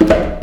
Bye. 0.00 0.40